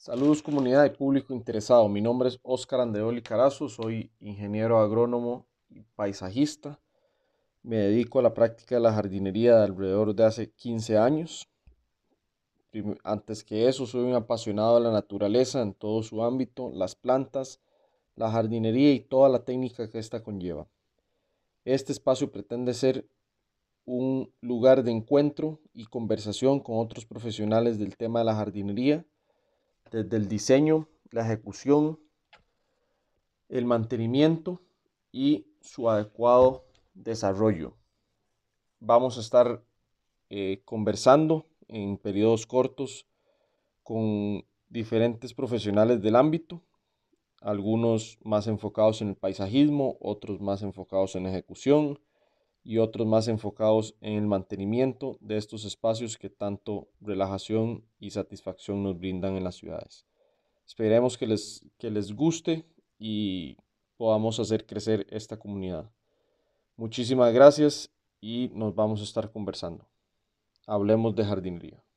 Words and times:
Saludos 0.00 0.44
comunidad 0.44 0.84
y 0.84 0.90
público 0.90 1.34
interesado. 1.34 1.88
Mi 1.88 2.00
nombre 2.00 2.28
es 2.28 2.38
Oscar 2.44 2.82
Andeoli 2.82 3.20
Carazo, 3.20 3.68
soy 3.68 4.12
ingeniero 4.20 4.78
agrónomo 4.78 5.48
y 5.68 5.80
paisajista. 5.96 6.80
Me 7.64 7.78
dedico 7.78 8.20
a 8.20 8.22
la 8.22 8.32
práctica 8.32 8.76
de 8.76 8.80
la 8.80 8.92
jardinería 8.92 9.56
de 9.56 9.64
alrededor 9.64 10.14
de 10.14 10.24
hace 10.24 10.52
15 10.52 10.98
años. 10.98 11.48
Antes 13.02 13.42
que 13.42 13.66
eso, 13.66 13.86
soy 13.86 14.04
un 14.04 14.14
apasionado 14.14 14.76
de 14.76 14.82
la 14.82 14.92
naturaleza 14.92 15.62
en 15.62 15.74
todo 15.74 16.04
su 16.04 16.22
ámbito, 16.22 16.70
las 16.72 16.94
plantas, 16.94 17.60
la 18.14 18.30
jardinería 18.30 18.92
y 18.92 19.00
toda 19.00 19.28
la 19.28 19.44
técnica 19.44 19.90
que 19.90 19.98
ésta 19.98 20.22
conlleva. 20.22 20.68
Este 21.64 21.90
espacio 21.90 22.30
pretende 22.30 22.72
ser 22.72 23.08
un 23.84 24.32
lugar 24.42 24.84
de 24.84 24.92
encuentro 24.92 25.58
y 25.72 25.86
conversación 25.86 26.60
con 26.60 26.78
otros 26.78 27.04
profesionales 27.04 27.80
del 27.80 27.96
tema 27.96 28.20
de 28.20 28.26
la 28.26 28.36
jardinería, 28.36 29.04
desde 29.90 30.16
el 30.16 30.28
diseño, 30.28 30.88
la 31.10 31.24
ejecución, 31.24 31.98
el 33.48 33.64
mantenimiento 33.64 34.60
y 35.12 35.46
su 35.60 35.88
adecuado 35.88 36.64
desarrollo. 36.94 37.74
Vamos 38.80 39.16
a 39.18 39.20
estar 39.20 39.62
eh, 40.30 40.62
conversando 40.64 41.46
en 41.68 41.96
periodos 41.96 42.46
cortos 42.46 43.06
con 43.82 44.44
diferentes 44.68 45.32
profesionales 45.34 46.02
del 46.02 46.16
ámbito, 46.16 46.62
algunos 47.40 48.18
más 48.22 48.46
enfocados 48.46 49.00
en 49.00 49.08
el 49.08 49.16
paisajismo, 49.16 49.96
otros 50.00 50.40
más 50.40 50.62
enfocados 50.62 51.16
en 51.16 51.26
ejecución, 51.26 51.98
y 52.68 52.76
otros 52.76 53.06
más 53.06 53.28
enfocados 53.28 53.94
en 54.02 54.12
el 54.12 54.26
mantenimiento 54.26 55.16
de 55.22 55.38
estos 55.38 55.64
espacios 55.64 56.18
que 56.18 56.28
tanto 56.28 56.90
relajación 57.00 57.82
y 57.98 58.10
satisfacción 58.10 58.82
nos 58.82 58.98
brindan 58.98 59.38
en 59.38 59.44
las 59.44 59.56
ciudades. 59.56 60.04
Esperemos 60.66 61.16
que 61.16 61.26
les, 61.26 61.64
que 61.78 61.90
les 61.90 62.12
guste 62.12 62.66
y 62.98 63.56
podamos 63.96 64.38
hacer 64.38 64.66
crecer 64.66 65.06
esta 65.08 65.38
comunidad. 65.38 65.90
Muchísimas 66.76 67.32
gracias 67.32 67.90
y 68.20 68.50
nos 68.52 68.74
vamos 68.74 69.00
a 69.00 69.04
estar 69.04 69.32
conversando. 69.32 69.88
Hablemos 70.66 71.14
de 71.16 71.24
jardinería. 71.24 71.87